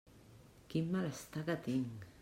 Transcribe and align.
Quin 0.73 0.89
malestar 0.95 1.45
que 1.51 1.61
tinc! 1.69 2.11